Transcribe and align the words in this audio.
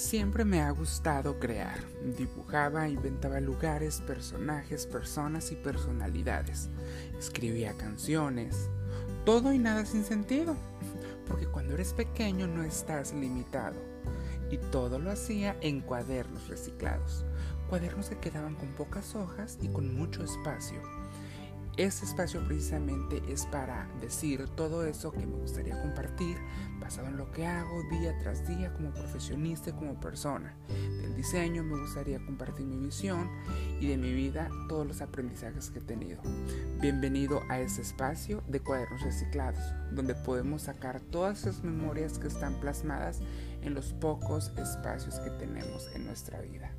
Siempre 0.00 0.46
me 0.46 0.62
ha 0.62 0.70
gustado 0.70 1.38
crear. 1.38 1.78
Dibujaba, 2.16 2.88
inventaba 2.88 3.38
lugares, 3.38 4.00
personajes, 4.00 4.86
personas 4.86 5.52
y 5.52 5.56
personalidades. 5.56 6.70
Escribía 7.18 7.76
canciones. 7.76 8.70
Todo 9.26 9.52
y 9.52 9.58
nada 9.58 9.84
sin 9.84 10.02
sentido. 10.02 10.56
Porque 11.28 11.46
cuando 11.46 11.74
eres 11.74 11.92
pequeño 11.92 12.46
no 12.46 12.62
estás 12.62 13.12
limitado. 13.12 13.76
Y 14.50 14.56
todo 14.56 14.98
lo 14.98 15.10
hacía 15.10 15.54
en 15.60 15.82
cuadernos 15.82 16.48
reciclados. 16.48 17.26
Cuadernos 17.68 18.08
que 18.08 18.18
quedaban 18.18 18.54
con 18.54 18.68
pocas 18.70 19.14
hojas 19.14 19.58
y 19.60 19.68
con 19.68 19.94
mucho 19.94 20.24
espacio. 20.24 20.80
Este 21.76 22.06
espacio 22.06 22.42
precisamente 22.46 23.22
es 23.28 23.44
para 23.46 23.86
decir 24.00 24.48
todo 24.56 24.84
eso 24.86 25.12
que 25.12 25.26
me 25.26 25.36
gustaría 25.36 25.80
compartir 25.80 26.38
basado 26.90 27.06
en 27.06 27.18
lo 27.18 27.30
que 27.30 27.46
hago 27.46 27.84
día 27.84 28.18
tras 28.18 28.48
día 28.48 28.72
como 28.72 28.90
profesionista 28.90 29.70
y 29.70 29.74
como 29.74 30.00
persona. 30.00 30.56
Del 30.68 31.14
diseño 31.14 31.62
me 31.62 31.78
gustaría 31.78 32.18
compartir 32.18 32.66
mi 32.66 32.78
visión 32.78 33.30
y 33.78 33.86
de 33.86 33.96
mi 33.96 34.12
vida 34.12 34.48
todos 34.68 34.88
los 34.88 35.00
aprendizajes 35.00 35.70
que 35.70 35.78
he 35.78 35.82
tenido. 35.82 36.20
Bienvenido 36.80 37.44
a 37.48 37.60
este 37.60 37.82
espacio 37.82 38.42
de 38.48 38.58
cuadernos 38.58 39.02
reciclados, 39.02 39.62
donde 39.92 40.16
podemos 40.16 40.62
sacar 40.62 41.00
todas 41.00 41.42
esas 41.42 41.62
memorias 41.62 42.18
que 42.18 42.26
están 42.26 42.54
plasmadas 42.54 43.20
en 43.62 43.72
los 43.74 43.92
pocos 43.92 44.50
espacios 44.58 45.20
que 45.20 45.30
tenemos 45.30 45.88
en 45.94 46.06
nuestra 46.06 46.40
vida. 46.40 46.72